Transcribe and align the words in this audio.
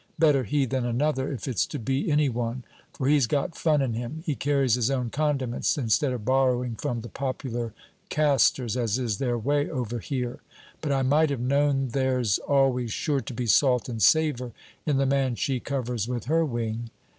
Better 0.17 0.45
he 0.45 0.65
than 0.65 0.83
another, 0.83 1.31
if 1.31 1.47
it's 1.47 1.63
to 1.67 1.77
be 1.77 2.09
any 2.11 2.27
one. 2.27 2.63
For 2.91 3.07
he's 3.07 3.27
got 3.27 3.55
fun 3.55 3.83
in 3.83 3.93
him; 3.93 4.23
he 4.25 4.33
carries 4.33 4.73
his 4.73 4.89
own 4.89 5.11
condiments, 5.11 5.77
instead 5.77 6.11
of 6.11 6.25
borrowing 6.25 6.75
from 6.75 7.01
the 7.01 7.07
popular 7.07 7.71
castors, 8.09 8.75
as 8.75 8.97
is 8.97 9.19
their 9.19 9.37
way 9.37 9.69
over 9.69 9.99
here. 9.99 10.39
But 10.81 10.91
I 10.91 11.03
might 11.03 11.29
have 11.29 11.39
known 11.39 11.89
there 11.89 12.23
's 12.23 12.39
always 12.39 12.91
sure 12.91 13.21
to 13.21 13.33
be 13.35 13.45
salt 13.45 13.87
and 13.87 14.01
savour 14.01 14.53
in 14.87 14.97
the 14.97 15.05
man 15.05 15.35
she 15.35 15.59
covers 15.59 16.07
with 16.07 16.25
her 16.25 16.43
wing. 16.43 16.89